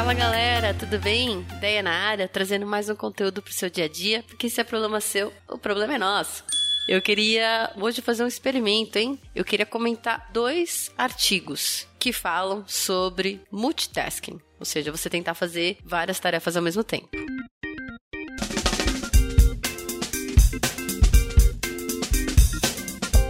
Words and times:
Fala 0.00 0.14
galera, 0.14 0.72
tudo 0.72 0.98
bem? 0.98 1.46
Ideia 1.58 1.82
na 1.82 1.92
área, 1.92 2.26
trazendo 2.26 2.64
mais 2.64 2.88
um 2.88 2.96
conteúdo 2.96 3.42
pro 3.42 3.52
seu 3.52 3.68
dia 3.68 3.84
a 3.84 3.88
dia, 3.88 4.22
porque 4.22 4.48
se 4.48 4.58
é 4.58 4.64
problema 4.64 4.98
seu, 4.98 5.30
o 5.46 5.58
problema 5.58 5.94
é 5.94 5.98
nosso. 5.98 6.42
Eu 6.88 7.02
queria 7.02 7.70
hoje 7.76 8.00
fazer 8.00 8.24
um 8.24 8.26
experimento, 8.26 8.98
hein? 8.98 9.20
Eu 9.34 9.44
queria 9.44 9.66
comentar 9.66 10.30
dois 10.32 10.90
artigos 10.96 11.86
que 11.98 12.14
falam 12.14 12.64
sobre 12.66 13.42
multitasking, 13.52 14.40
ou 14.58 14.64
seja, 14.64 14.90
você 14.90 15.10
tentar 15.10 15.34
fazer 15.34 15.76
várias 15.84 16.18
tarefas 16.18 16.56
ao 16.56 16.62
mesmo 16.62 16.82
tempo. 16.82 17.10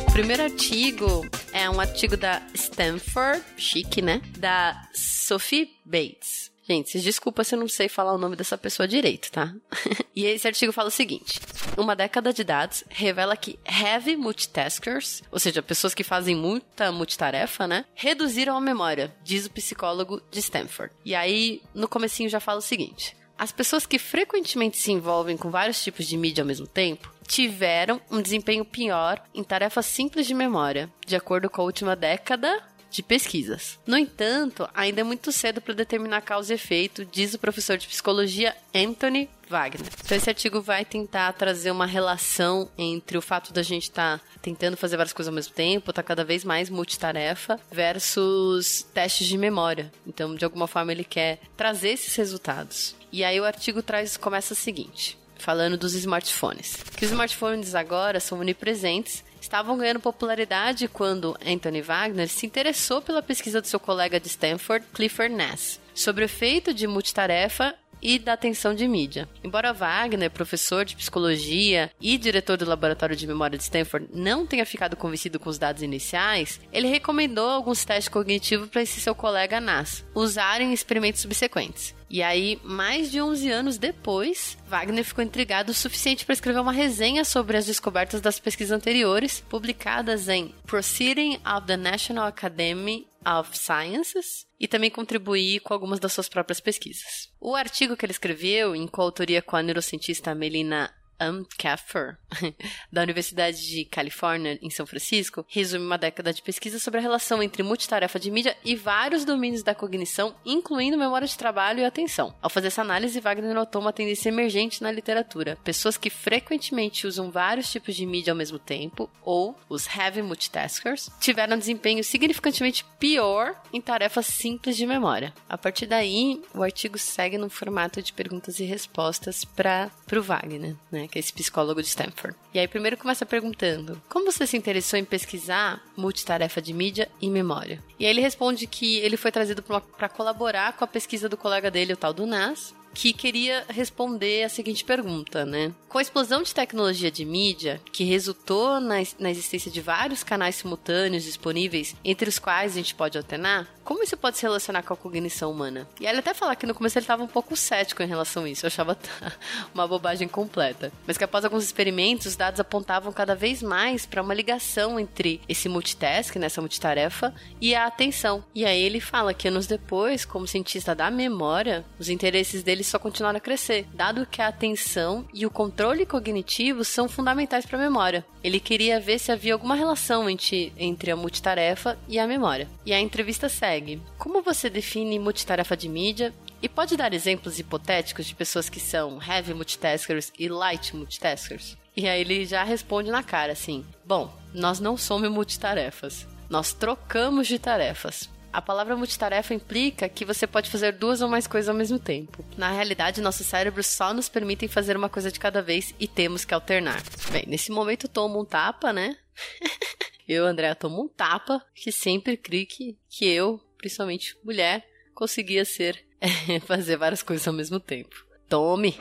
O 0.09 0.13
primeiro 0.13 0.45
artigo 0.45 1.29
é 1.53 1.69
um 1.69 1.81
artigo 1.81 2.17
da 2.17 2.41
Stanford, 2.55 3.43
chique, 3.57 4.01
né? 4.01 4.23
Da 4.39 4.81
Sophie 4.95 5.69
Bates. 5.85 6.40
Gente, 6.71 7.01
desculpa 7.01 7.43
se 7.43 7.57
eu 7.57 7.59
não 7.59 7.67
sei 7.67 7.89
falar 7.89 8.13
o 8.13 8.19
nome 8.19 8.37
dessa 8.37 8.57
pessoa 8.57 8.87
direito, 8.87 9.33
tá? 9.33 9.53
e 10.15 10.25
esse 10.25 10.47
artigo 10.47 10.73
fala 10.73 10.87
o 10.87 10.93
seguinte: 10.93 11.41
uma 11.77 11.97
década 11.97 12.33
de 12.33 12.45
dados 12.45 12.85
revela 12.89 13.37
que 13.37 13.59
heavy 13.67 14.17
multitaskers, 14.17 15.21
ou 15.33 15.41
seja, 15.41 15.65
pessoas 15.65 15.95
que 15.95 16.05
fazem 16.05 16.37
muita 16.37 16.93
multitarefa, 16.93 17.67
né, 17.67 17.85
reduziram 17.93 18.57
a 18.57 18.61
memória, 18.61 19.13
diz 19.25 19.47
o 19.47 19.51
psicólogo 19.51 20.23
de 20.31 20.39
Stanford. 20.39 20.95
E 21.05 21.13
aí, 21.13 21.61
no 21.75 21.89
comecinho 21.89 22.31
já 22.31 22.39
fala 22.39 22.61
o 22.61 22.63
seguinte: 22.63 23.17
as 23.37 23.51
pessoas 23.51 23.85
que 23.85 23.99
frequentemente 23.99 24.77
se 24.77 24.93
envolvem 24.93 25.37
com 25.37 25.51
vários 25.51 25.83
tipos 25.83 26.07
de 26.07 26.17
mídia 26.17 26.43
ao 26.43 26.47
mesmo 26.47 26.69
tempo 26.69 27.13
tiveram 27.27 28.01
um 28.11 28.21
desempenho 28.21 28.65
pior 28.65 29.23
em 29.33 29.45
tarefas 29.45 29.87
simples 29.87 30.27
de 30.27 30.35
memória, 30.35 30.91
de 31.07 31.15
acordo 31.15 31.49
com 31.49 31.63
a 31.63 31.65
última 31.65 31.95
década 31.95 32.61
de 32.91 33.03
pesquisas. 33.03 33.79
No 33.87 33.97
entanto, 33.97 34.69
ainda 34.75 35.01
é 35.01 35.05
muito 35.05 35.31
cedo 35.33 35.61
para 35.61 35.75
determinar 35.75 36.21
causa 36.23 36.53
e 36.53 36.57
efeito, 36.57 37.05
diz 37.05 37.35
o 37.35 37.39
professor 37.39 37.79
de 37.79 37.87
psicologia 37.87 38.55
Anthony 38.75 39.29
Wagner. 39.49 39.89
Então, 40.05 40.17
esse 40.17 40.29
artigo 40.29 40.61
vai 40.61 40.85
tentar 40.85 41.33
trazer 41.33 41.71
uma 41.71 41.87
relação 41.87 42.71
entre 42.79 43.19
o 43.19 43.23
fato 43.23 43.53
da 43.53 43.63
gente 43.63 43.85
estar 43.85 44.19
tá 44.19 44.25
tentando 44.41 44.77
fazer 44.77 44.97
várias 44.97 45.13
coisas 45.13 45.29
ao 45.29 45.35
mesmo 45.35 45.55
tempo, 45.55 45.93
tá 45.93 46.03
cada 46.03 46.25
vez 46.25 46.45
mais 46.45 46.71
multitarefa, 46.71 47.59
versus 47.71 48.87
testes 48.95 49.27
de 49.27 49.37
memória. 49.39 49.93
Então, 50.07 50.35
de 50.35 50.45
alguma 50.45 50.67
forma, 50.67 50.93
ele 50.93 51.05
quer 51.05 51.41
trazer 51.57 51.91
esses 51.91 52.15
resultados. 52.15 52.95
E 53.13 53.25
aí, 53.25 53.41
o 53.41 53.45
artigo 53.45 53.83
traz 53.83 54.17
começa 54.17 54.53
o 54.53 54.57
seguinte 54.57 55.19
falando 55.41 55.77
dos 55.77 55.95
smartphones. 55.95 56.77
Que 56.97 57.05
os 57.07 57.11
smartphones 57.11 57.75
agora 57.75 58.21
são 58.21 58.39
onipresentes 58.39 59.25
estavam 59.41 59.79
ganhando 59.79 60.01
popularidade 60.01 60.87
quando 60.89 61.37
Anthony 61.45 61.81
Wagner 61.81 62.29
se 62.29 62.47
interessou 62.47 63.01
pela 63.01 63.23
pesquisa 63.23 63.61
do 63.61 63.67
seu 63.67 63.81
colega 63.81 64.21
de 64.21 64.29
Stanford, 64.29 64.87
Clifford 64.93 65.35
Nass, 65.35 65.81
sobre 65.95 66.25
o 66.25 66.27
efeito 66.27 66.75
de 66.75 66.87
multitarefa 66.87 67.75
e 68.03 68.19
da 68.19 68.33
atenção 68.33 68.75
de 68.75 68.87
mídia. 68.87 69.29
Embora 69.43 69.73
Wagner, 69.73 70.31
professor 70.31 70.85
de 70.85 70.97
psicologia 70.97 71.91
e 72.01 72.17
diretor 72.17 72.57
do 72.57 72.65
laboratório 72.65 73.17
de 73.17 73.27
memória 73.27 73.57
de 73.57 73.65
Stanford, 73.65 74.09
não 74.13 74.47
tenha 74.47 74.67
ficado 74.67 74.97
convencido 74.97 75.39
com 75.39 75.51
os 75.51 75.59
dados 75.59 75.83
iniciais, 75.83 76.61
ele 76.73 76.89
recomendou 76.89 77.49
alguns 77.49 77.85
testes 77.85 78.09
cognitivos 78.09 78.69
para 78.69 78.83
esse 78.83 79.01
seu 79.01 79.15
colega 79.15 79.61
Nass 79.61 80.05
usarem 80.15 80.71
em 80.71 80.73
experimentos 80.73 81.21
subsequentes. 81.21 81.95
E 82.11 82.25
aí, 82.25 82.59
mais 82.65 83.09
de 83.09 83.23
11 83.23 83.51
anos 83.51 83.79
depois, 83.79 84.59
Wagner 84.67 85.05
ficou 85.05 85.23
intrigado 85.23 85.71
o 85.71 85.75
suficiente 85.75 86.25
para 86.25 86.33
escrever 86.33 86.59
uma 86.59 86.73
resenha 86.73 87.25
sobre 87.25 87.57
as 87.57 87.67
descobertas 87.67 88.21
das 88.21 88.41
pesquisas 88.41 88.77
anteriores, 88.77 89.45
publicadas 89.49 90.29
em 90.29 90.53
Proceeding 90.67 91.39
of 91.47 91.67
the 91.69 91.77
National 91.77 92.27
Academy 92.27 93.07
of 93.25 93.57
Sciences 93.57 94.50
e 94.61 94.69
também 94.69 94.91
contribuir 94.91 95.61
com 95.61 95.73
algumas 95.73 95.99
das 95.99 96.13
suas 96.13 96.29
próprias 96.29 96.61
pesquisas. 96.61 97.33
O 97.41 97.57
artigo 97.57 97.97
que 97.97 98.05
ele 98.05 98.13
escreveu, 98.13 98.77
em 98.77 98.87
coautoria 98.87 99.41
com 99.41 99.57
a 99.57 99.63
neurocientista 99.63 100.35
Melina 100.35 100.93
Am 101.21 101.45
Kaffer, 101.59 102.17
da 102.91 103.03
Universidade 103.03 103.69
de 103.69 103.85
Califórnia, 103.85 104.59
em 104.63 104.71
São 104.71 104.87
Francisco, 104.87 105.45
resume 105.47 105.85
uma 105.85 105.99
década 105.99 106.33
de 106.33 106.43
pesquisa 106.43 106.79
sobre 106.79 106.99
a 106.99 107.03
relação 107.03 107.43
entre 107.43 107.63
multitarefa 107.63 108.19
de 108.19 108.31
mídia 108.31 108.57
e 108.65 108.75
vários 108.75 109.25
domínios 109.27 109.63
da 109.63 109.75
cognição, 109.75 110.35
incluindo 110.47 110.97
memória 110.97 111.29
de 111.29 111.37
trabalho 111.37 111.81
e 111.81 111.85
atenção. 111.85 112.35
Ao 112.41 112.49
fazer 112.49 112.69
essa 112.69 112.81
análise, 112.81 113.21
Wagner 113.21 113.55
notou 113.55 113.83
uma 113.83 113.93
tendência 113.93 114.31
emergente 114.31 114.83
na 114.83 114.91
literatura. 114.91 115.59
Pessoas 115.63 115.99
que 115.99 116.09
frequentemente 116.09 117.07
usam 117.07 117.31
vários 117.31 117.71
tipos 117.71 117.95
de 117.95 118.07
mídia 118.07 118.33
ao 118.33 118.37
mesmo 118.37 118.59
tempo, 118.59 119.11
ou 119.23 119.55
os 119.69 119.87
heavy 119.87 120.23
multitaskers, 120.23 121.11
tiveram 121.21 121.59
desempenho 121.59 122.03
significantemente 122.03 122.85
pior 122.99 123.55
em 123.73 123.81
tarefas 123.81 124.27
simples 124.27 124.75
de 124.75 124.87
memória. 124.87 125.35
A 125.47 125.59
partir 125.59 125.87
daí, 125.87 126.43
o 126.55 126.63
artigo 126.63 126.97
segue 126.97 127.37
no 127.37 127.51
formato 127.51 128.01
de 128.01 128.13
perguntas 128.15 128.59
e 128.59 128.65
respostas 128.65 129.45
para 129.45 129.91
o 130.17 130.23
Wagner, 130.23 130.77
né? 130.91 131.10
Que 131.11 131.19
é 131.19 131.21
esse 131.21 131.33
psicólogo 131.33 131.83
de 131.83 131.89
Stanford. 131.89 132.37
E 132.55 132.59
aí, 132.59 132.69
primeiro 132.69 132.97
começa 132.97 133.27
perguntando: 133.27 134.01
como 134.09 134.31
você 134.31 134.47
se 134.47 134.57
interessou 134.57 134.99
em 134.99 135.05
pesquisar 135.05 135.83
multitarefa 135.97 136.63
de 136.63 136.73
mídia 136.73 137.09
e 137.21 137.29
memória? 137.29 137.83
E 137.99 138.05
aí 138.05 138.11
ele 138.11 138.21
responde 138.21 138.67
que 138.67 138.99
ele 138.99 139.17
foi 139.17 139.33
trazido 139.33 139.63
para 139.63 140.09
colaborar 140.09 140.77
com 140.77 140.85
a 140.85 140.87
pesquisa 140.87 141.29
do 141.29 141.37
colega 141.37 141.71
dele, 141.71 141.93
o 141.93 141.97
tal 141.97 142.13
do 142.13 142.27
Nas, 142.27 142.75
que 142.95 143.13
queria 143.13 143.65
responder 143.69 144.45
a 144.45 144.49
seguinte 144.49 144.85
pergunta, 144.85 145.45
né? 145.45 145.73
Com 145.89 145.99
a 145.99 146.03
explosão 146.03 146.43
de 146.43 146.55
tecnologia 146.55 147.11
de 147.11 147.25
mídia, 147.25 147.81
que 147.93 148.05
resultou 148.05 148.81
na, 148.81 148.97
na 149.19 149.31
existência 149.31 149.71
de 149.71 149.81
vários 149.81 150.23
canais 150.23 150.57
simultâneos 150.57 151.25
disponíveis, 151.25 151.97
entre 152.05 152.29
os 152.29 152.39
quais 152.39 152.73
a 152.73 152.77
gente 152.77 152.95
pode 152.95 153.19
alternar, 153.19 153.69
como 153.91 154.05
isso 154.05 154.17
pode 154.17 154.37
se 154.37 154.43
relacionar 154.43 154.85
com 154.85 154.95
a 154.95 154.97
cognição 154.97 155.51
humana? 155.51 155.89
E 156.01 156.07
ele 156.07 156.21
até 156.21 156.33
falar 156.33 156.55
que 156.55 156.65
no 156.65 156.75
começo 156.75 156.97
ele 156.97 157.03
estava 157.03 157.25
um 157.25 157.27
pouco 157.27 157.57
cético 157.57 158.05
em 158.05 158.07
relação 158.07 158.45
a 158.45 158.49
isso, 158.49 158.65
eu 158.65 158.69
achava 158.69 158.97
uma 159.75 159.89
bobagem 159.89 160.29
completa. 160.29 160.93
Mas 161.07 161.19
que 161.19 161.25
após 161.25 161.45
alguns 161.45 161.65
experimentos, 161.65 162.27
os 162.27 162.37
dados 162.37 162.61
apontavam 162.61 163.13
cada 163.13 163.35
vez 163.35 163.63
mais 163.63 164.07
para 164.07 164.23
uma 164.23 164.33
ligação 164.33 165.01
entre 165.01 165.41
esse 165.49 165.69
multitask, 165.69 166.37
nessa 166.37 166.61
multitarefa, 166.61 167.35
e 167.61 167.75
a 167.75 167.87
atenção. 167.87 168.45
E 168.55 168.65
aí 168.65 168.81
ele 168.81 169.01
fala 169.01 169.35
que 169.35 169.49
anos 169.49 169.67
depois, 169.67 170.25
como 170.25 170.47
cientista 170.47 170.95
da 170.95 171.11
memória, 171.11 171.85
os 171.99 172.09
interesses 172.09 172.63
dele 172.63 172.80
só 172.85 172.99
continuaram 172.99 173.37
a 173.39 173.41
crescer, 173.41 173.87
dado 173.95 174.27
que 174.27 174.41
a 174.43 174.49
atenção 174.49 175.27
e 175.33 175.47
o 175.47 175.51
controle 175.51 176.07
cognitivo 176.07 176.85
são 176.85 177.09
fundamentais 177.09 177.67
para 177.67 177.79
a 177.79 177.83
memória. 177.83 178.25
Ele 178.43 178.61
queria 178.61 179.01
ver 179.01 179.19
se 179.19 179.33
havia 179.33 179.53
alguma 179.53 179.75
relação 179.75 180.29
entre, 180.29 180.73
entre 180.77 181.11
a 181.11 181.17
multitarefa 181.17 181.99
e 182.09 182.19
a 182.19 182.27
memória. 182.27 182.69
E 182.85 182.93
a 182.93 183.01
entrevista 183.01 183.49
segue. 183.49 184.01
Como 184.19 184.43
você 184.43 184.71
define 184.71 185.19
multitarefa 185.19 185.77
de 185.77 185.89
mídia? 185.89 186.33
E 186.63 186.69
pode 186.69 186.97
dar 186.97 187.15
exemplos 187.15 187.59
hipotéticos 187.59 188.27
de 188.27 188.35
pessoas 188.35 188.69
que 188.69 188.81
são 188.81 189.19
heavy 189.23 189.55
multitaskers 189.55 190.31
e 190.39 190.49
light 190.49 190.95
multitaskers? 190.95 191.77
E 191.97 192.09
aí 192.09 192.21
ele 192.21 192.45
já 192.45 192.63
responde 192.63 193.11
na 193.11 193.23
cara 193.23 193.53
assim: 193.53 193.85
Bom, 194.05 194.33
nós 194.53 194.79
não 194.79 194.97
somos 194.97 195.31
multitarefas. 195.31 196.27
Nós 196.49 196.73
trocamos 196.73 197.47
de 197.47 197.59
tarefas. 197.59 198.29
A 198.53 198.61
palavra 198.61 198.97
multitarefa 198.97 199.55
implica 199.55 200.09
que 200.09 200.25
você 200.25 200.47
pode 200.47 200.71
fazer 200.71 200.93
duas 200.93 201.21
ou 201.23 201.29
mais 201.29 201.47
coisas 201.47 201.69
ao 201.69 201.75
mesmo 201.75 201.99
tempo. 201.99 202.45
Na 202.57 202.71
realidade, 202.71 203.21
nossos 203.21 203.47
cérebros 203.47 203.87
só 203.87 204.13
nos 204.13 204.29
permitem 204.29 204.69
fazer 204.69 204.97
uma 204.97 205.09
coisa 205.09 205.31
de 205.31 205.39
cada 205.39 205.63
vez 205.63 205.95
e 205.99 206.09
temos 206.09 206.45
que 206.45 206.55
alternar. 206.55 207.03
Bem, 207.31 207.45
nesse 207.47 207.71
momento 207.71 208.09
tomo 208.09 208.41
um 208.41 208.45
tapa, 208.45 208.93
né? 208.93 209.17
eu, 210.29 210.45
André, 210.47 210.75
tomo 210.75 211.05
um 211.05 211.09
tapa 211.09 211.65
que 211.75 211.93
sempre 211.93 212.37
criei 212.37 212.67
que, 212.67 212.99
que 213.09 213.27
eu 213.27 213.61
principalmente 213.81 214.37
mulher, 214.45 214.87
conseguia 215.15 215.65
ser 215.65 216.05
fazer 216.67 216.97
várias 216.97 217.23
coisas 217.23 217.47
ao 217.49 217.55
mesmo 217.55 217.81
tempo. 217.81 218.15
Tome! 218.49 218.97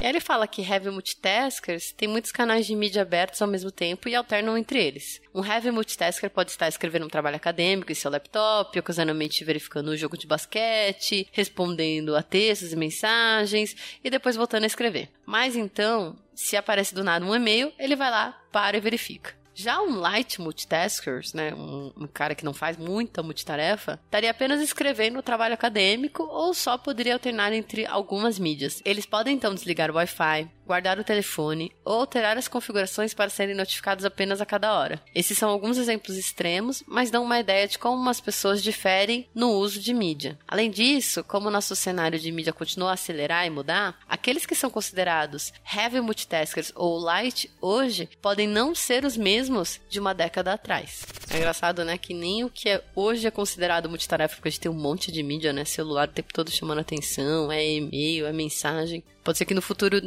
Ele 0.00 0.20
fala 0.20 0.46
que 0.46 0.62
heavy 0.62 0.90
multitaskers 0.90 1.92
tem 1.92 2.08
muitos 2.08 2.30
canais 2.30 2.66
de 2.66 2.76
mídia 2.76 3.02
abertos 3.02 3.40
ao 3.40 3.48
mesmo 3.48 3.70
tempo 3.70 4.08
e 4.08 4.14
alternam 4.14 4.56
entre 4.56 4.82
eles. 4.82 5.20
Um 5.34 5.44
heavy 5.44 5.70
multitasker 5.70 6.30
pode 6.30 6.50
estar 6.50 6.68
escrevendo 6.68 7.06
um 7.06 7.08
trabalho 7.08 7.36
acadêmico 7.36 7.90
em 7.90 7.94
seu 7.94 8.10
laptop, 8.10 8.78
ocasionalmente 8.78 9.44
verificando 9.44 9.90
um 9.90 9.96
jogo 9.96 10.16
de 10.16 10.26
basquete, 10.26 11.28
respondendo 11.32 12.14
a 12.14 12.22
textos 12.22 12.72
e 12.72 12.76
mensagens 12.76 13.74
e 14.02 14.10
depois 14.10 14.36
voltando 14.36 14.64
a 14.64 14.68
escrever. 14.68 15.08
Mas 15.24 15.56
então, 15.56 16.16
se 16.34 16.56
aparece 16.56 16.94
do 16.94 17.02
nada 17.02 17.24
um 17.24 17.34
e-mail, 17.34 17.72
ele 17.78 17.96
vai 17.96 18.10
lá, 18.10 18.40
para 18.52 18.76
e 18.76 18.80
verifica. 18.80 19.34
Já 19.58 19.80
um 19.80 19.98
light 19.98 20.38
multitasker, 20.38 21.22
né, 21.32 21.54
um, 21.54 21.90
um, 21.96 22.06
cara 22.06 22.34
que 22.34 22.44
não 22.44 22.52
faz 22.52 22.76
muita 22.76 23.22
multitarefa, 23.22 23.98
estaria 24.04 24.30
apenas 24.30 24.60
escrevendo 24.60 25.18
o 25.18 25.22
trabalho 25.22 25.54
acadêmico 25.54 26.24
ou 26.24 26.52
só 26.52 26.76
poderia 26.76 27.14
alternar 27.14 27.54
entre 27.54 27.86
algumas 27.86 28.38
mídias. 28.38 28.82
Eles 28.84 29.06
podem 29.06 29.34
então 29.34 29.54
desligar 29.54 29.90
o 29.90 29.94
Wi-Fi, 29.94 30.50
guardar 30.66 30.98
o 30.98 31.04
telefone 31.04 31.72
ou 31.84 32.00
alterar 32.00 32.36
as 32.36 32.48
configurações 32.48 33.14
para 33.14 33.30
serem 33.30 33.54
notificados 33.54 34.04
apenas 34.04 34.40
a 34.40 34.46
cada 34.46 34.76
hora. 34.76 35.00
Esses 35.14 35.38
são 35.38 35.48
alguns 35.48 35.78
exemplos 35.78 36.16
extremos, 36.16 36.82
mas 36.86 37.10
dão 37.10 37.24
uma 37.24 37.38
ideia 37.38 37.66
de 37.68 37.78
como 37.78 38.08
as 38.10 38.20
pessoas 38.20 38.62
diferem 38.62 39.28
no 39.34 39.52
uso 39.52 39.80
de 39.80 39.94
mídia. 39.94 40.38
Além 40.46 40.70
disso, 40.70 41.24
como 41.24 41.50
nosso 41.50 41.76
cenário 41.76 42.18
de 42.18 42.32
mídia 42.32 42.52
continua 42.52 42.90
a 42.90 42.94
acelerar 42.94 43.46
e 43.46 43.50
mudar, 43.50 43.98
aqueles 44.08 44.44
que 44.44 44.54
são 44.54 44.68
considerados 44.68 45.52
heavy 45.72 46.00
multitaskers 46.00 46.72
ou 46.74 46.98
light 46.98 47.50
hoje 47.60 48.08
podem 48.20 48.48
não 48.48 48.74
ser 48.74 49.04
os 49.04 49.16
mesmos 49.16 49.80
de 49.88 50.00
uma 50.00 50.12
década 50.12 50.52
atrás. 50.52 51.06
É 51.30 51.36
engraçado, 51.36 51.84
né? 51.84 51.96
Que 51.98 52.14
nem 52.14 52.44
o 52.44 52.50
que 52.50 52.68
é, 52.68 52.82
hoje 52.94 53.26
é 53.26 53.30
considerado 53.30 53.88
multitarefa, 53.88 54.36
porque 54.36 54.48
a 54.48 54.50
gente 54.50 54.60
tem 54.60 54.70
um 54.70 54.74
monte 54.74 55.12
de 55.12 55.22
mídia, 55.22 55.52
né? 55.52 55.64
Celular 55.64 56.08
o 56.08 56.12
tempo 56.12 56.32
todo 56.32 56.50
chamando 56.50 56.80
atenção, 56.80 57.50
é 57.50 57.64
e-mail, 57.64 58.26
é 58.26 58.32
mensagem. 58.32 59.02
Pode 59.24 59.38
ser 59.38 59.44
que 59.44 59.54
no 59.54 59.62
futuro 59.62 60.00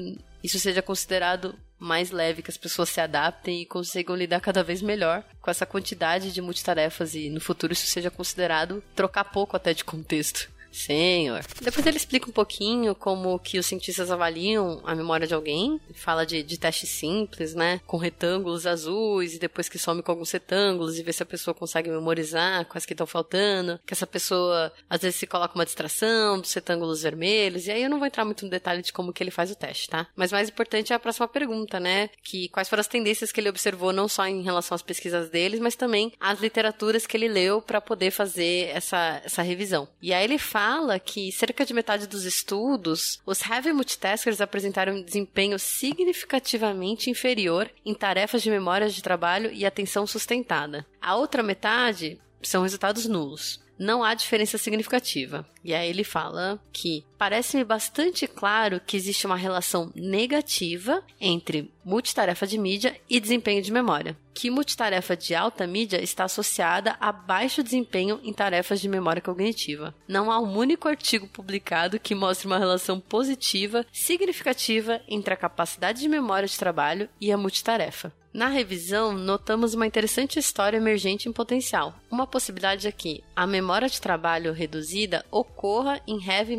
isso 0.44 0.60
seja 0.60 0.82
considerado 0.82 1.56
mais 1.78 2.12
leve, 2.12 2.42
que 2.42 2.52
as 2.52 2.58
pessoas 2.58 2.90
se 2.90 3.00
adaptem 3.00 3.62
e 3.62 3.66
consigam 3.66 4.16
lidar 4.16 4.42
cada 4.42 4.64
vez 4.64 4.82
melhor 4.82 5.24
com 5.42 5.50
essa 5.50 5.66
quantidade 5.66 6.32
de 6.32 6.42
multitarefas 6.42 7.16
e 7.16 7.30
no 7.30 7.40
futuro 7.40 7.72
isso 7.72 7.88
seja 7.88 8.12
considerado 8.12 8.84
trocar 8.96 9.24
pouco 9.24 9.56
até 9.56 9.74
de 9.74 9.86
contexto. 9.86 10.50
Senhor. 10.72 11.44
Depois 11.62 11.86
ele 11.86 11.98
explica 11.98 12.30
um 12.30 12.34
pouquinho 12.34 12.94
como 12.96 13.40
que 13.40 13.58
os 13.58 13.66
cientistas 13.66 14.12
avaliam 14.12 14.82
a 14.84 14.96
memória 14.96 15.28
de 15.28 15.34
alguém. 15.34 15.80
Fala 15.94 16.26
de, 16.26 16.44
de 16.44 16.58
testes 16.58 16.90
simples, 16.90 17.54
né? 17.54 17.82
Com 17.86 17.98
retângulos 17.98 18.66
azuis 18.66 19.34
e 19.34 19.40
depois 19.40 19.68
que 19.68 19.80
some 19.80 20.02
com 20.04 20.12
alguns 20.12 20.32
retângulos 20.32 20.98
e 20.98 21.04
vê 21.04 21.12
se 21.12 21.24
a 21.24 21.26
pessoa 21.26 21.54
consegue 21.54 21.90
memorizar 21.90 22.66
quais 22.66 22.86
que 22.86 22.94
estão 22.94 23.08
faltando. 23.08 23.80
Que 23.86 23.94
essa 23.94 24.08
pessoa 24.08 24.72
às 24.90 25.02
vezes 25.02 25.20
se 25.20 25.28
coloca 25.28 25.56
uma 25.56 25.66
distração 25.66 26.40
dos 26.40 26.54
retângulos 26.54 27.02
vermelhos. 27.02 27.68
E 27.68 27.72
aí 27.72 27.84
eu 27.84 27.90
não 27.90 27.98
vou 27.98 28.08
entrar 28.08 28.26
muito 28.26 28.46
no 28.46 28.52
detalhe 28.52 28.82
de 28.82 28.94
como 28.94 29.12
que 29.14 29.24
ele 29.24 29.32
faz 29.32 29.52
o 29.52 29.56
teste, 29.56 29.90
tá? 29.90 30.08
Mas 30.16 30.32
mais 30.32 30.50
importante 30.50 30.94
é 30.94 30.96
a 30.96 31.00
próxima 31.00 31.28
pergunta, 31.28 31.80
né? 31.80 32.10
Que 32.24 32.48
quais 32.50 32.70
foram 32.70 32.82
as 32.82 32.88
tendências 32.88 33.32
que 33.32 33.40
ele 33.40 33.50
observou 33.50 33.92
não 33.92 34.08
só 34.08 34.26
em 34.28 34.42
relação 34.42 34.76
às 34.76 34.82
pesquisas 34.82 35.30
deles, 35.30 35.60
mas 35.60 35.76
também 35.76 36.14
às 36.20 36.40
literaturas 36.40 37.06
que 37.06 37.18
ele 37.18 37.28
leu 37.28 37.62
para 37.62 37.82
poder 37.82 38.12
fazer 38.12 38.70
essa, 38.74 39.22
essa 39.26 39.42
revisão. 39.42 39.88
E 40.02 40.14
aí 40.14 40.24
ele 40.24 40.38
fala 40.38 40.59
fala 40.60 41.00
que 41.00 41.32
cerca 41.32 41.66
de 41.66 41.74
metade 41.74 42.06
dos 42.06 42.26
estudos, 42.26 43.22
os 43.26 43.42
heavy 43.42 43.72
multitaskers 43.72 44.42
apresentaram 44.42 44.94
um 44.94 45.02
desempenho 45.02 45.58
significativamente 45.58 47.10
inferior 47.10 47.72
em 47.86 47.94
tarefas 47.94 48.42
de 48.42 48.50
memória 48.50 48.90
de 48.90 49.02
trabalho 49.02 49.50
e 49.54 49.66
atenção 49.66 50.06
sustentada. 50.06 50.86
A 51.02 51.16
outra 51.16 51.42
metade 51.42 52.20
são 52.42 52.64
resultados 52.64 53.06
nulos 53.06 53.62
não 53.80 54.04
há 54.04 54.14
diferença 54.14 54.58
significativa. 54.58 55.48
E 55.64 55.74
aí 55.74 55.90
ele 55.90 56.04
fala 56.04 56.62
que 56.74 57.06
parece-me 57.20 57.66
bastante 57.66 58.26
claro 58.26 58.80
que 58.80 58.96
existe 58.96 59.28
uma 59.28 59.36
relação 59.36 59.92
negativa 59.94 61.04
entre 61.20 61.70
multitarefa 61.84 62.48
de 62.48 62.58
mídia 62.58 62.96
e 63.10 63.20
desempenho 63.20 63.62
de 63.62 63.74
memória. 63.74 64.18
Que 64.34 64.50
multitarefa 64.50 65.18
de 65.18 65.36
alta 65.36 65.68
mídia 65.68 66.02
está 66.02 66.24
associada 66.24 66.96
a 66.98 67.12
baixo 67.12 67.62
desempenho 67.62 68.22
em 68.24 68.32
tarefas 68.32 68.80
de 68.80 68.88
memória 68.88 69.22
cognitiva. 69.22 69.94
Não 70.08 70.32
há 70.32 70.40
um 70.40 70.56
único 70.56 70.88
artigo 70.88 71.28
publicado 71.28 72.00
que 72.00 72.16
mostre 72.16 72.48
uma 72.48 72.58
relação 72.58 73.02
positiva 73.02 73.86
significativa 73.92 75.02
entre 75.10 75.34
a 75.34 75.38
capacidade 75.38 76.00
de 76.00 76.08
memória 76.08 76.48
de 76.48 76.58
trabalho 76.58 77.10
e 77.20 77.34
a 77.34 77.38
multitarefa. 77.38 78.14
Na 78.32 78.48
revisão, 78.48 79.12
notamos 79.12 79.74
uma 79.74 79.88
interessante 79.88 80.38
história 80.38 80.78
emergente 80.78 81.28
em 81.28 81.34
potencial. 81.34 81.96
Uma 82.12 82.28
possibilidade 82.28 82.88
é 82.88 82.92
que 82.92 83.24
a 83.36 83.48
memória 83.48 83.90
de 83.90 84.00
trabalho 84.00 84.54
reduzida 84.54 85.26
ocorra 85.32 86.00
em 86.06 86.24
heavy 86.24 86.56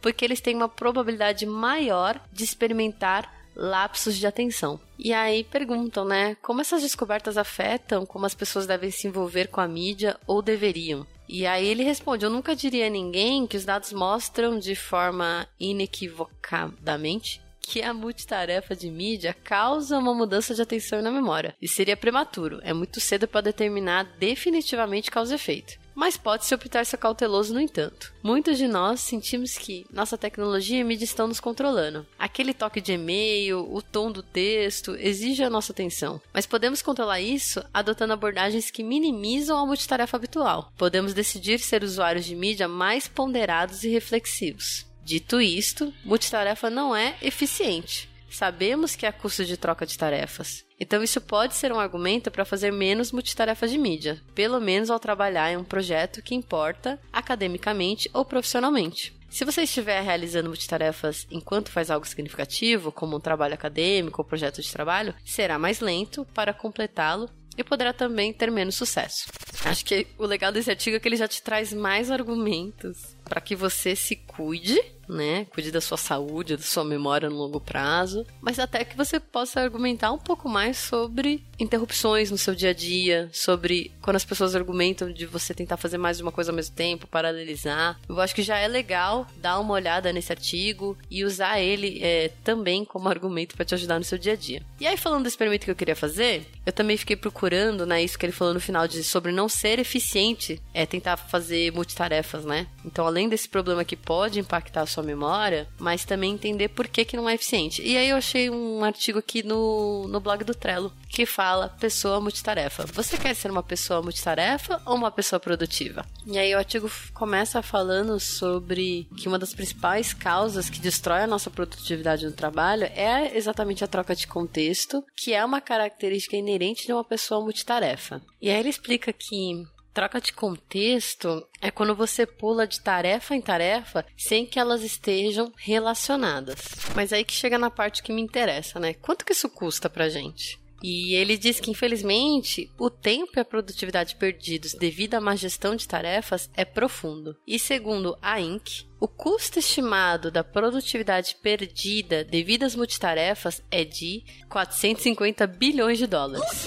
porque 0.00 0.24
eles 0.24 0.40
têm 0.40 0.56
uma 0.56 0.68
probabilidade 0.68 1.46
maior 1.46 2.20
de 2.32 2.44
experimentar 2.44 3.32
lapsos 3.56 4.16
de 4.16 4.26
atenção. 4.26 4.80
E 4.98 5.12
aí 5.12 5.44
perguntam, 5.44 6.04
né, 6.04 6.36
como 6.42 6.60
essas 6.60 6.82
descobertas 6.82 7.36
afetam 7.36 8.04
como 8.04 8.26
as 8.26 8.34
pessoas 8.34 8.66
devem 8.66 8.90
se 8.90 9.06
envolver 9.06 9.48
com 9.48 9.60
a 9.60 9.68
mídia 9.68 10.16
ou 10.26 10.42
deveriam? 10.42 11.06
E 11.28 11.46
aí 11.46 11.66
ele 11.66 11.82
responde: 11.82 12.24
Eu 12.24 12.30
nunca 12.30 12.54
diria 12.54 12.86
a 12.86 12.90
ninguém 12.90 13.46
que 13.46 13.56
os 13.56 13.64
dados 13.64 13.92
mostram 13.92 14.58
de 14.58 14.74
forma 14.74 15.46
inequivocadamente 15.58 17.42
que 17.66 17.82
a 17.82 17.94
multitarefa 17.94 18.76
de 18.76 18.90
mídia 18.90 19.34
causa 19.42 19.98
uma 19.98 20.12
mudança 20.12 20.54
de 20.54 20.60
atenção 20.60 21.00
na 21.00 21.10
memória. 21.10 21.56
E 21.60 21.66
seria 21.66 21.96
prematuro, 21.96 22.60
é 22.62 22.74
muito 22.74 23.00
cedo 23.00 23.26
para 23.26 23.40
determinar 23.40 24.04
definitivamente 24.18 25.10
causa 25.10 25.32
e 25.32 25.36
efeito. 25.36 25.78
Mas 25.94 26.16
pode-se 26.16 26.54
optar 26.54 26.84
ser 26.84 26.96
cauteloso, 26.96 27.54
no 27.54 27.60
entanto. 27.60 28.12
Muitos 28.22 28.58
de 28.58 28.66
nós 28.66 29.00
sentimos 29.00 29.56
que 29.56 29.86
nossa 29.92 30.18
tecnologia 30.18 30.80
e 30.80 30.84
mídia 30.84 31.04
estão 31.04 31.28
nos 31.28 31.40
controlando. 31.40 32.06
Aquele 32.18 32.52
toque 32.52 32.80
de 32.80 32.92
e-mail, 32.92 33.68
o 33.72 33.80
tom 33.80 34.10
do 34.10 34.22
texto, 34.22 34.96
exige 34.96 35.44
a 35.44 35.50
nossa 35.50 35.72
atenção. 35.72 36.20
Mas 36.32 36.46
podemos 36.46 36.82
controlar 36.82 37.20
isso 37.20 37.64
adotando 37.72 38.12
abordagens 38.12 38.70
que 38.70 38.82
minimizam 38.82 39.58
a 39.58 39.66
multitarefa 39.66 40.16
habitual. 40.16 40.72
Podemos 40.76 41.14
decidir 41.14 41.60
ser 41.60 41.84
usuários 41.84 42.24
de 42.24 42.34
mídia 42.34 42.66
mais 42.66 43.06
ponderados 43.06 43.84
e 43.84 43.88
reflexivos. 43.88 44.86
Dito 45.04 45.40
isto, 45.40 45.92
multitarefa 46.04 46.70
não 46.70 46.96
é 46.96 47.16
eficiente. 47.20 48.08
Sabemos 48.30 48.96
que 48.96 49.06
há 49.06 49.12
custo 49.12 49.44
de 49.44 49.56
troca 49.56 49.86
de 49.86 49.96
tarefas. 49.96 50.64
Então, 50.84 51.02
isso 51.02 51.18
pode 51.18 51.54
ser 51.54 51.72
um 51.72 51.80
argumento 51.80 52.30
para 52.30 52.44
fazer 52.44 52.70
menos 52.70 53.10
multitarefas 53.10 53.70
de 53.70 53.78
mídia, 53.78 54.20
pelo 54.34 54.60
menos 54.60 54.90
ao 54.90 55.00
trabalhar 55.00 55.50
em 55.50 55.56
um 55.56 55.64
projeto 55.64 56.20
que 56.20 56.34
importa 56.34 57.00
academicamente 57.10 58.10
ou 58.12 58.22
profissionalmente. 58.22 59.16
Se 59.30 59.46
você 59.46 59.62
estiver 59.62 60.02
realizando 60.02 60.50
multitarefas 60.50 61.26
enquanto 61.30 61.70
faz 61.70 61.90
algo 61.90 62.06
significativo, 62.06 62.92
como 62.92 63.16
um 63.16 63.20
trabalho 63.20 63.54
acadêmico 63.54 64.20
ou 64.20 64.28
projeto 64.28 64.60
de 64.60 64.70
trabalho, 64.70 65.14
será 65.24 65.58
mais 65.58 65.80
lento 65.80 66.26
para 66.34 66.52
completá-lo 66.52 67.30
e 67.56 67.64
poderá 67.64 67.94
também 67.94 68.30
ter 68.30 68.50
menos 68.50 68.74
sucesso. 68.74 69.28
Acho 69.64 69.86
que 69.86 70.06
o 70.18 70.26
legal 70.26 70.52
desse 70.52 70.68
artigo 70.68 70.96
é 70.96 71.00
que 71.00 71.08
ele 71.08 71.16
já 71.16 71.26
te 71.26 71.42
traz 71.42 71.72
mais 71.72 72.10
argumentos 72.10 73.16
para 73.24 73.40
que 73.40 73.56
você 73.56 73.96
se 73.96 74.16
cuide 74.16 74.80
né? 75.08 75.46
Cuide 75.50 75.70
da 75.70 75.80
sua 75.80 75.96
saúde, 75.96 76.56
da 76.56 76.62
sua 76.62 76.84
memória 76.84 77.28
no 77.28 77.36
longo 77.36 77.60
prazo, 77.60 78.26
mas 78.40 78.58
até 78.58 78.84
que 78.84 78.96
você 78.96 79.18
possa 79.20 79.60
argumentar 79.60 80.12
um 80.12 80.18
pouco 80.18 80.48
mais 80.48 80.76
sobre 80.76 81.44
interrupções 81.58 82.30
no 82.30 82.38
seu 82.38 82.54
dia 82.54 82.70
a 82.70 82.74
dia, 82.74 83.28
sobre 83.32 83.92
quando 84.00 84.16
as 84.16 84.24
pessoas 84.24 84.54
argumentam 84.54 85.12
de 85.12 85.26
você 85.26 85.54
tentar 85.54 85.76
fazer 85.76 85.98
mais 85.98 86.16
de 86.16 86.22
uma 86.22 86.32
coisa 86.32 86.50
ao 86.50 86.56
mesmo 86.56 86.74
tempo, 86.74 87.06
paralelizar. 87.06 87.98
Eu 88.08 88.20
acho 88.20 88.34
que 88.34 88.42
já 88.42 88.58
é 88.58 88.68
legal 88.68 89.26
dar 89.36 89.58
uma 89.60 89.74
olhada 89.74 90.12
nesse 90.12 90.32
artigo 90.32 90.96
e 91.10 91.24
usar 91.24 91.60
ele 91.60 92.00
é, 92.02 92.30
também 92.42 92.84
como 92.84 93.08
argumento 93.08 93.54
para 93.54 93.64
te 93.64 93.74
ajudar 93.74 93.98
no 93.98 94.04
seu 94.04 94.18
dia 94.18 94.32
a 94.32 94.36
dia. 94.36 94.62
E 94.80 94.86
aí, 94.86 94.96
falando 94.96 95.22
do 95.22 95.28
experimento 95.28 95.64
que 95.64 95.70
eu 95.70 95.76
queria 95.76 95.96
fazer, 95.96 96.46
eu 96.66 96.72
também 96.72 96.96
fiquei 96.96 97.16
procurando, 97.16 97.86
né, 97.86 98.02
isso 98.02 98.18
que 98.18 98.26
ele 98.26 98.32
falou 98.32 98.54
no 98.54 98.60
final 98.60 98.88
de 98.88 99.02
sobre 99.04 99.32
não 99.32 99.48
ser 99.48 99.78
eficiente, 99.78 100.60
é 100.72 100.84
tentar 100.86 101.16
fazer 101.16 101.72
multitarefas, 101.72 102.44
né? 102.44 102.66
Então, 102.84 103.06
além 103.06 103.23
desse 103.28 103.48
problema 103.48 103.84
que 103.84 103.96
pode 103.96 104.40
impactar 104.40 104.82
a 104.82 104.86
sua 104.86 105.02
memória, 105.02 105.68
mas 105.78 106.04
também 106.04 106.32
entender 106.32 106.68
por 106.68 106.88
que, 106.88 107.04
que 107.04 107.16
não 107.16 107.28
é 107.28 107.34
eficiente. 107.34 107.82
E 107.82 107.96
aí 107.96 108.08
eu 108.08 108.16
achei 108.16 108.50
um 108.50 108.84
artigo 108.84 109.18
aqui 109.18 109.42
no, 109.42 110.06
no 110.08 110.20
blog 110.20 110.44
do 110.44 110.54
Trello 110.54 110.92
que 111.08 111.24
fala 111.24 111.68
pessoa 111.68 112.20
multitarefa. 112.20 112.84
Você 112.92 113.16
quer 113.16 113.34
ser 113.34 113.50
uma 113.50 113.62
pessoa 113.62 114.02
multitarefa 114.02 114.82
ou 114.84 114.96
uma 114.96 115.10
pessoa 115.10 115.38
produtiva? 115.38 116.04
E 116.26 116.36
aí 116.36 116.52
o 116.54 116.58
artigo 116.58 116.90
começa 117.12 117.62
falando 117.62 118.18
sobre 118.18 119.06
que 119.16 119.28
uma 119.28 119.38
das 119.38 119.54
principais 119.54 120.12
causas 120.12 120.68
que 120.68 120.80
destrói 120.80 121.22
a 121.22 121.26
nossa 121.26 121.50
produtividade 121.50 122.26
no 122.26 122.32
trabalho 122.32 122.84
é 122.84 123.36
exatamente 123.36 123.84
a 123.84 123.86
troca 123.86 124.14
de 124.14 124.26
contexto, 124.26 125.04
que 125.16 125.32
é 125.32 125.44
uma 125.44 125.60
característica 125.60 126.36
inerente 126.36 126.86
de 126.86 126.92
uma 126.92 127.04
pessoa 127.04 127.40
multitarefa. 127.40 128.20
E 128.42 128.50
aí 128.50 128.58
ele 128.58 128.68
explica 128.68 129.12
que 129.12 129.64
Troca 129.94 130.20
de 130.20 130.32
contexto 130.32 131.46
é 131.60 131.70
quando 131.70 131.94
você 131.94 132.26
pula 132.26 132.66
de 132.66 132.80
tarefa 132.80 133.36
em 133.36 133.40
tarefa 133.40 134.04
sem 134.18 134.44
que 134.44 134.58
elas 134.58 134.82
estejam 134.82 135.52
relacionadas. 135.56 136.58
Mas 136.96 137.12
aí 137.12 137.24
que 137.24 137.32
chega 137.32 137.56
na 137.56 137.70
parte 137.70 138.02
que 138.02 138.12
me 138.12 138.20
interessa, 138.20 138.80
né? 138.80 138.94
Quanto 138.94 139.24
que 139.24 139.32
isso 139.32 139.48
custa 139.48 139.88
pra 139.88 140.08
gente? 140.08 140.58
E 140.82 141.14
ele 141.14 141.38
diz 141.38 141.60
que, 141.60 141.70
infelizmente, 141.70 142.68
o 142.76 142.90
tempo 142.90 143.34
e 143.36 143.40
a 143.40 143.44
produtividade 143.44 144.16
perdidos 144.16 144.74
devido 144.74 145.14
à 145.14 145.20
má 145.20 145.36
gestão 145.36 145.76
de 145.76 145.86
tarefas 145.86 146.50
é 146.54 146.64
profundo. 146.64 147.36
E 147.46 147.56
segundo 147.56 148.18
a 148.20 148.40
Inc., 148.40 148.84
o 148.98 149.06
custo 149.06 149.60
estimado 149.60 150.28
da 150.28 150.42
produtividade 150.42 151.36
perdida 151.40 152.24
devido 152.24 152.64
às 152.64 152.74
multitarefas 152.74 153.62
é 153.70 153.84
de 153.84 154.24
450 154.50 155.46
bilhões 155.46 155.98
de 155.98 156.06
dólares. 156.08 156.66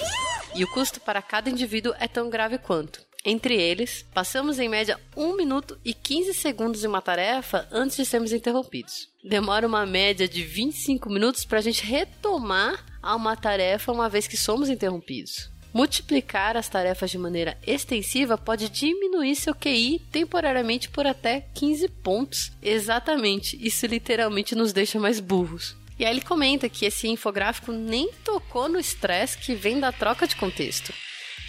E 0.54 0.64
o 0.64 0.70
custo 0.72 0.98
para 0.98 1.20
cada 1.20 1.50
indivíduo 1.50 1.94
é 2.00 2.08
tão 2.08 2.30
grave 2.30 2.56
quanto 2.56 3.06
entre 3.24 3.54
eles, 3.60 4.06
passamos 4.14 4.58
em 4.58 4.68
média 4.68 4.98
1 5.16 5.36
minuto 5.36 5.78
e 5.84 5.92
15 5.92 6.34
segundos 6.34 6.84
em 6.84 6.86
uma 6.86 7.02
tarefa 7.02 7.68
antes 7.70 7.96
de 7.96 8.06
sermos 8.06 8.32
interrompidos. 8.32 9.08
Demora 9.22 9.66
uma 9.66 9.84
média 9.84 10.28
de 10.28 10.42
25 10.42 11.10
minutos 11.10 11.44
para 11.44 11.58
a 11.58 11.62
gente 11.62 11.84
retomar 11.84 12.84
a 13.02 13.14
uma 13.16 13.36
tarefa 13.36 13.92
uma 13.92 14.08
vez 14.08 14.26
que 14.26 14.36
somos 14.36 14.68
interrompidos. 14.68 15.50
Multiplicar 15.74 16.56
as 16.56 16.68
tarefas 16.68 17.10
de 17.10 17.18
maneira 17.18 17.58
extensiva 17.66 18.38
pode 18.38 18.70
diminuir 18.70 19.36
seu 19.36 19.54
QI 19.54 20.00
temporariamente 20.10 20.88
por 20.88 21.06
até 21.06 21.46
15 21.54 21.88
pontos. 21.88 22.52
Exatamente, 22.62 23.58
isso 23.60 23.84
literalmente 23.86 24.54
nos 24.54 24.72
deixa 24.72 24.98
mais 24.98 25.20
burros. 25.20 25.76
E 25.98 26.04
aí 26.04 26.14
ele 26.14 26.20
comenta 26.20 26.68
que 26.68 26.86
esse 26.86 27.08
infográfico 27.08 27.72
nem 27.72 28.10
tocou 28.24 28.68
no 28.68 28.78
estresse 28.78 29.36
que 29.36 29.54
vem 29.54 29.80
da 29.80 29.92
troca 29.92 30.26
de 30.26 30.36
contexto. 30.36 30.94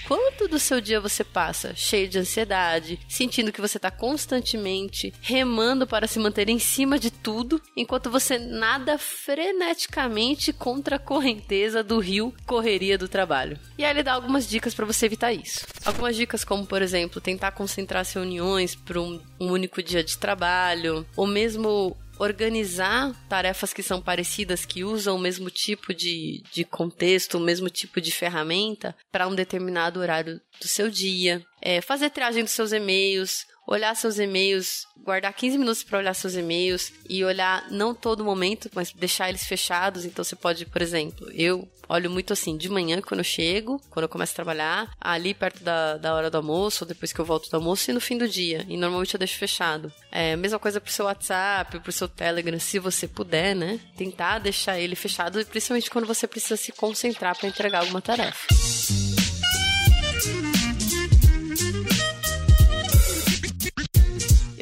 Quanto 0.09 0.47
do 0.47 0.57
seu 0.57 0.81
dia 0.81 0.99
você 0.99 1.23
passa 1.23 1.75
cheio 1.75 2.09
de 2.09 2.17
ansiedade, 2.17 2.99
sentindo 3.07 3.51
que 3.51 3.61
você 3.61 3.77
está 3.77 3.91
constantemente 3.91 5.13
remando 5.21 5.85
para 5.85 6.07
se 6.07 6.17
manter 6.17 6.49
em 6.49 6.57
cima 6.57 6.97
de 6.97 7.11
tudo, 7.11 7.61
enquanto 7.77 8.09
você 8.09 8.39
nada 8.39 8.97
freneticamente 8.97 10.51
contra 10.51 10.95
a 10.95 10.99
correnteza 10.99 11.83
do 11.83 11.99
rio 11.99 12.33
correria 12.47 12.97
do 12.97 13.07
trabalho? 13.07 13.59
E 13.77 13.85
aí 13.85 13.91
ele 13.91 14.01
dá 14.01 14.13
algumas 14.13 14.49
dicas 14.49 14.73
para 14.73 14.83
você 14.83 15.05
evitar 15.05 15.31
isso. 15.31 15.67
Algumas 15.85 16.15
dicas 16.15 16.43
como, 16.43 16.65
por 16.65 16.81
exemplo, 16.81 17.21
tentar 17.21 17.51
concentrar 17.51 18.01
as 18.01 18.11
reuniões 18.11 18.73
para 18.73 18.99
um, 18.99 19.21
um 19.39 19.51
único 19.51 19.83
dia 19.83 20.03
de 20.03 20.17
trabalho, 20.17 21.05
ou 21.15 21.27
mesmo 21.27 21.95
organizar 22.19 23.15
tarefas 23.27 23.73
que 23.73 23.81
são 23.81 24.01
parecidas, 24.01 24.65
que 24.65 24.83
usam 24.83 25.15
o 25.15 25.19
mesmo 25.19 25.49
tipo 25.49 25.93
de, 25.93 26.43
de 26.51 26.63
contexto, 26.65 27.37
o 27.37 27.41
mesmo 27.41 27.69
tipo 27.69 28.01
de 28.01 28.11
ferramenta 28.11 28.95
para 29.11 29.27
um 29.27 29.33
determinado 29.33 29.99
horário 29.99 30.39
do 30.61 30.67
seu 30.67 30.89
dia. 30.89 31.41
É, 31.61 31.81
fazer 31.81 32.09
triagem 32.09 32.43
dos 32.43 32.53
seus 32.53 32.73
e-mails, 32.73 33.45
olhar 33.69 33.95
seus 33.95 34.17
e-mails, 34.17 34.87
guardar 34.97 35.31
15 35.31 35.57
minutos 35.57 35.83
para 35.83 35.99
olhar 35.99 36.13
seus 36.15 36.33
e-mails 36.35 36.91
e 37.07 37.23
olhar 37.23 37.69
não 37.69 37.93
todo 37.93 38.25
momento, 38.25 38.69
mas 38.73 38.91
deixar 38.91 39.29
eles 39.29 39.45
fechados. 39.45 40.05
Então 40.05 40.23
você 40.23 40.35
pode, 40.35 40.65
por 40.65 40.81
exemplo, 40.81 41.31
eu 41.31 41.69
olho 41.87 42.09
muito 42.09 42.33
assim, 42.33 42.57
de 42.57 42.67
manhã 42.67 42.99
quando 43.01 43.19
eu 43.19 43.23
chego, 43.23 43.79
quando 43.89 44.03
eu 44.03 44.09
começo 44.09 44.33
a 44.33 44.35
trabalhar, 44.35 44.91
ali 44.99 45.33
perto 45.33 45.63
da, 45.63 45.97
da 45.97 46.15
hora 46.15 46.31
do 46.31 46.37
almoço, 46.37 46.83
ou 46.83 46.87
depois 46.87 47.13
que 47.13 47.19
eu 47.19 47.25
volto 47.25 47.49
do 47.49 47.55
almoço 47.57 47.89
e 47.89 47.93
no 47.93 48.01
fim 48.01 48.17
do 48.17 48.27
dia. 48.27 48.65
E 48.67 48.75
normalmente 48.75 49.13
eu 49.13 49.19
deixo 49.19 49.37
fechado. 49.37 49.93
É, 50.11 50.35
mesma 50.35 50.57
coisa 50.57 50.81
pro 50.81 50.91
seu 50.91 51.05
WhatsApp, 51.05 51.79
pro 51.79 51.91
seu 51.91 52.07
Telegram, 52.07 52.59
se 52.59 52.79
você 52.79 53.07
puder, 53.07 53.55
né? 53.55 53.79
Tentar 53.95 54.39
deixar 54.39 54.79
ele 54.79 54.95
fechado, 54.95 55.43
principalmente 55.45 55.91
quando 55.91 56.07
você 56.07 56.27
precisa 56.27 56.57
se 56.57 56.71
concentrar 56.71 57.37
para 57.37 57.47
entregar 57.47 57.81
alguma 57.81 58.01
tarefa. 58.01 58.47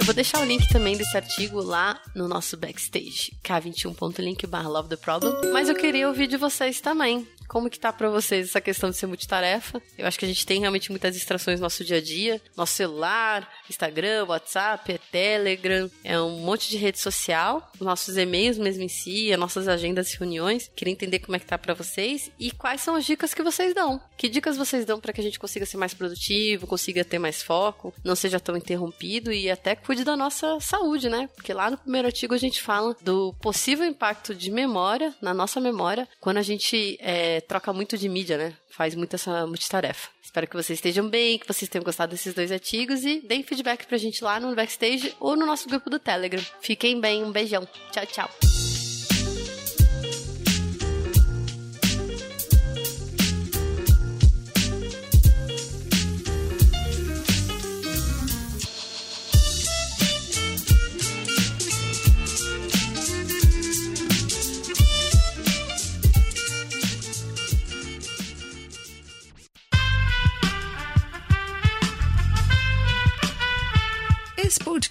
Vou 0.07 0.13
deixar 0.13 0.39
o 0.39 0.45
link 0.45 0.65
também 0.69 0.95
desse 0.95 1.17
artigo 1.17 1.61
lá 1.61 2.01
no 2.15 2.29
nosso 2.29 2.55
backstage, 2.55 3.33
k21.link 3.43 4.47
barra 4.47 4.69
love 4.69 4.87
the 4.87 4.95
problem. 4.95 5.51
Mas 5.51 5.67
eu 5.67 5.75
queria 5.75 6.07
ouvir 6.07 6.27
de 6.27 6.37
vocês 6.37 6.79
também. 6.79 7.27
Como 7.47 7.69
que 7.69 7.79
tá 7.79 7.93
para 7.93 8.09
vocês 8.09 8.49
essa 8.49 8.61
questão 8.61 8.89
de 8.89 8.97
ser 8.97 9.07
multitarefa? 9.07 9.81
Eu 9.97 10.05
acho 10.05 10.19
que 10.19 10.25
a 10.25 10.27
gente 10.27 10.45
tem 10.45 10.59
realmente 10.59 10.91
muitas 10.91 11.13
distrações 11.13 11.59
no 11.59 11.63
nosso 11.63 11.83
dia 11.83 11.97
a 11.97 12.01
dia. 12.01 12.41
Nosso 12.55 12.73
celular, 12.73 13.49
Instagram, 13.69 14.25
WhatsApp, 14.25 14.91
é 14.91 14.97
Telegram, 14.97 15.89
é 16.03 16.19
um 16.19 16.39
monte 16.39 16.69
de 16.69 16.77
rede 16.77 16.99
social, 16.99 17.71
nossos 17.79 18.17
e-mails 18.17 18.57
mesmo 18.57 18.83
em 18.83 18.89
si, 18.89 19.31
as 19.31 19.39
nossas 19.39 19.67
agendas 19.67 20.13
e 20.13 20.17
reuniões. 20.17 20.69
Queria 20.75 20.91
entender 20.91 21.19
como 21.19 21.35
é 21.35 21.39
que 21.39 21.45
tá 21.45 21.57
para 21.57 21.73
vocês 21.73 22.29
e 22.37 22.51
quais 22.51 22.81
são 22.81 22.95
as 22.95 23.05
dicas 23.05 23.33
que 23.33 23.43
vocês 23.43 23.73
dão. 23.73 24.01
Que 24.17 24.27
dicas 24.27 24.57
vocês 24.57 24.85
dão 24.85 24.99
para 24.99 25.13
que 25.13 25.21
a 25.21 25.23
gente 25.23 25.39
consiga 25.39 25.65
ser 25.65 25.77
mais 25.77 25.93
produtivo, 25.93 26.67
consiga 26.67 27.05
ter 27.05 27.19
mais 27.19 27.41
foco, 27.41 27.93
não 28.03 28.15
seja 28.15 28.39
tão 28.39 28.57
interrompido 28.57 29.31
e 29.31 29.49
até 29.49 29.75
cuide 29.75 30.03
da 30.03 30.17
nossa 30.17 30.59
saúde, 30.59 31.09
né? 31.09 31.29
Porque 31.35 31.53
lá 31.53 31.71
no 31.71 31.77
primeiro 31.77 32.07
artigo 32.07 32.33
a 32.33 32.37
gente 32.37 32.61
fala 32.61 32.95
do 33.01 33.33
possível 33.41 33.85
impacto 33.85 34.35
de 34.35 34.51
memória, 34.51 35.15
na 35.21 35.33
nossa 35.33 35.61
memória, 35.61 36.07
quando 36.19 36.37
a 36.37 36.41
gente 36.41 36.97
troca 37.41 37.71
muito 37.73 37.97
de 37.97 38.07
mídia, 38.07 38.37
né? 38.37 38.53
Faz 38.69 38.95
muito 38.95 39.15
essa 39.15 39.45
multitarefa. 39.45 40.09
Espero 40.21 40.47
que 40.47 40.55
vocês 40.55 40.77
estejam 40.77 41.07
bem, 41.09 41.39
que 41.39 41.47
vocês 41.47 41.69
tenham 41.69 41.83
gostado 41.83 42.11
desses 42.11 42.33
dois 42.33 42.51
artigos 42.51 43.03
e 43.03 43.21
deem 43.21 43.43
feedback 43.43 43.85
pra 43.85 43.97
gente 43.97 44.23
lá 44.23 44.39
no 44.39 44.55
backstage 44.55 45.15
ou 45.19 45.35
no 45.35 45.45
nosso 45.45 45.67
grupo 45.67 45.89
do 45.89 45.99
Telegram. 45.99 46.43
Fiquem 46.61 46.99
bem, 46.99 47.23
um 47.23 47.31
beijão. 47.31 47.67
Tchau, 47.91 48.05
tchau. 48.05 48.66